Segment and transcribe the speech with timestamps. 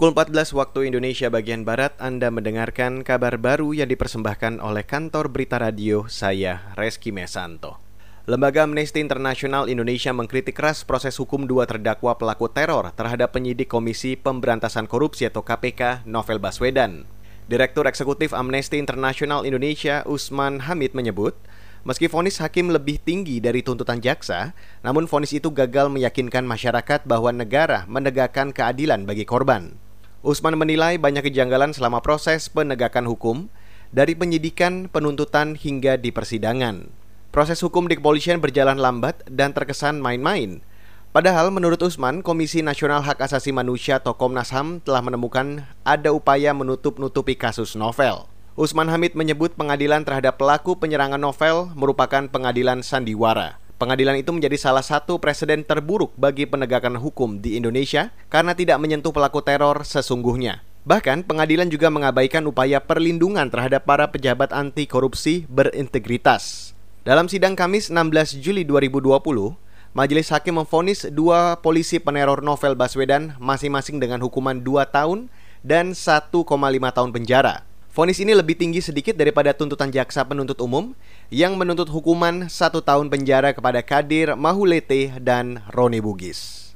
[0.00, 5.60] Pukul 14 waktu Indonesia bagian Barat, Anda mendengarkan kabar baru yang dipersembahkan oleh kantor berita
[5.60, 7.76] radio saya, Reski Mesanto.
[8.24, 14.16] Lembaga Amnesty International Indonesia mengkritik keras proses hukum dua terdakwa pelaku teror terhadap penyidik Komisi
[14.16, 17.04] Pemberantasan Korupsi atau KPK, Novel Baswedan.
[17.52, 21.36] Direktur Eksekutif Amnesty International Indonesia, Usman Hamid menyebut,
[21.84, 27.32] Meski vonis hakim lebih tinggi dari tuntutan jaksa, namun vonis itu gagal meyakinkan masyarakat bahwa
[27.32, 29.80] negara menegakkan keadilan bagi korban.
[30.20, 33.48] Usman menilai banyak kejanggalan selama proses penegakan hukum,
[33.88, 36.92] dari penyidikan, penuntutan hingga di persidangan.
[37.32, 40.60] Proses hukum di kepolisian berjalan lambat dan terkesan main-main.
[41.16, 46.52] Padahal menurut Usman, Komisi Nasional Hak Asasi Manusia atau Komnas HAM telah menemukan ada upaya
[46.52, 48.28] menutup-nutupi kasus novel.
[48.60, 53.56] Usman Hamid menyebut pengadilan terhadap pelaku penyerangan novel merupakan pengadilan sandiwara.
[53.80, 59.08] Pengadilan itu menjadi salah satu presiden terburuk bagi penegakan hukum di Indonesia karena tidak menyentuh
[59.08, 60.60] pelaku teror sesungguhnya.
[60.84, 66.76] Bahkan pengadilan juga mengabaikan upaya perlindungan terhadap para pejabat anti korupsi berintegritas.
[67.08, 69.16] Dalam sidang Kamis 16 Juli 2020,
[69.96, 75.32] Majelis Hakim memfonis dua polisi peneror novel Baswedan masing-masing dengan hukuman 2 tahun
[75.64, 76.28] dan 1,5
[76.68, 77.64] tahun penjara.
[77.90, 80.94] Vonis ini lebih tinggi sedikit daripada tuntutan jaksa penuntut umum
[81.26, 86.70] yang menuntut hukuman satu tahun penjara kepada Kadir Mahulete dan Roni Bugis.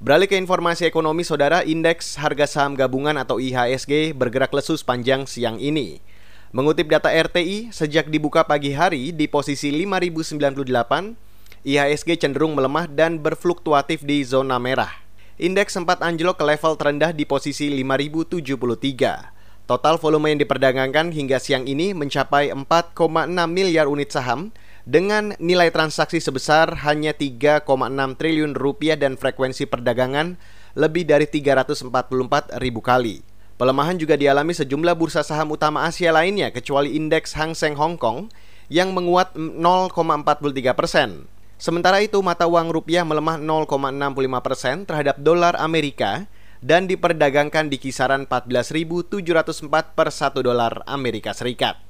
[0.00, 5.60] Beralih ke informasi ekonomi, saudara, indeks harga saham gabungan atau IHSG bergerak lesu sepanjang siang
[5.60, 6.00] ini.
[6.56, 14.08] Mengutip data RTI, sejak dibuka pagi hari di posisi 5098, IHSG cenderung melemah dan berfluktuatif
[14.08, 15.04] di zona merah.
[15.36, 19.39] Indeks sempat anjlok ke level terendah di posisi 5073.
[19.70, 24.50] Total volume yang diperdagangkan hingga siang ini mencapai 4,6 miliar unit saham
[24.82, 27.70] dengan nilai transaksi sebesar hanya 3,6
[28.18, 30.34] triliun rupiah dan frekuensi perdagangan
[30.74, 31.86] lebih dari 344
[32.58, 33.22] ribu kali.
[33.62, 38.26] Pelemahan juga dialami sejumlah bursa saham utama Asia lainnya kecuali indeks Hang Seng Hong Kong
[38.66, 39.94] yang menguat 0,43
[40.74, 41.30] persen.
[41.62, 43.86] Sementara itu mata uang rupiah melemah 0,65
[44.42, 46.26] persen terhadap dolar Amerika
[46.60, 51.80] dan diperdagangkan di kisaran 14.704 per 1 dolar Amerika Serikat.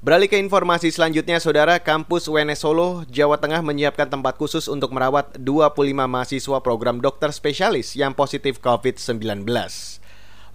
[0.00, 5.36] Beralih ke informasi selanjutnya, Saudara, kampus UNS Solo, Jawa Tengah menyiapkan tempat khusus untuk merawat
[5.36, 5.76] 25
[6.08, 9.44] mahasiswa program dokter spesialis yang positif COVID-19.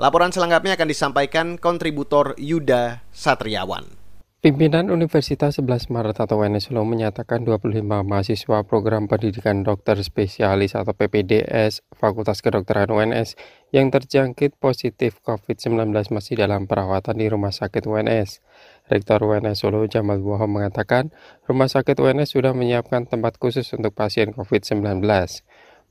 [0.01, 4.04] Laporan selengkapnya akan disampaikan kontributor Yuda Satriawan.
[4.45, 10.93] Pimpinan Universitas 11 Maret atau UNS Solo menyatakan 25 mahasiswa program pendidikan dokter spesialis atau
[10.93, 13.33] PPDS Fakultas Kedokteran UNS
[13.73, 18.45] yang terjangkit positif COVID-19 masih dalam perawatan di Rumah Sakit UNS.
[18.85, 21.09] Rektor UNS Solo Jamal Woho mengatakan
[21.49, 25.01] Rumah Sakit UNS sudah menyiapkan tempat khusus untuk pasien COVID-19.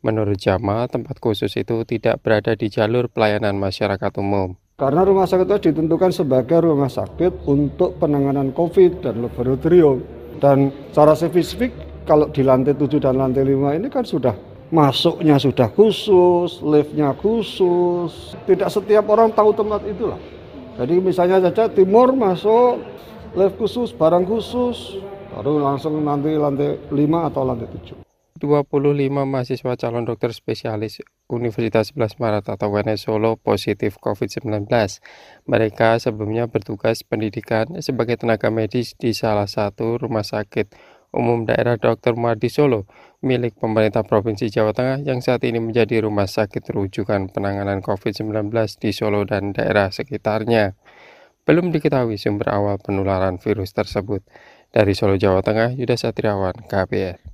[0.07, 4.55] Menurut Jamal, tempat khusus itu tidak berada di jalur pelayanan masyarakat umum.
[4.75, 10.03] Karena rumah sakit itu ditentukan sebagai rumah sakit untuk penanganan COVID dan laboratorium.
[10.43, 11.71] Dan secara spesifik
[12.03, 14.35] kalau di lantai 7 dan lantai 5 ini kan sudah
[14.75, 18.35] masuknya sudah khusus, liftnya khusus.
[18.51, 20.19] Tidak setiap orang tahu tempat itulah.
[20.75, 22.83] Jadi misalnya saja timur masuk,
[23.39, 24.99] lift khusus, barang khusus,
[25.31, 28.04] baru langsung nanti lantai 5 atau lantai 7.
[28.45, 31.01] 25 mahasiswa calon dokter spesialis
[31.33, 34.69] Universitas 11 Maret atau UNS Solo positif COVID-19.
[35.49, 40.69] Mereka sebelumnya bertugas pendidikan sebagai tenaga medis di salah satu rumah sakit
[41.17, 42.13] umum daerah Dr.
[42.21, 42.85] Mardi Solo
[43.25, 48.91] milik pemerintah Provinsi Jawa Tengah yang saat ini menjadi rumah sakit rujukan penanganan COVID-19 di
[48.93, 50.77] Solo dan daerah sekitarnya.
[51.49, 54.21] Belum diketahui sumber awal penularan virus tersebut.
[54.75, 57.34] Dari Solo, Jawa Tengah, Yuda Satriawan, KBR.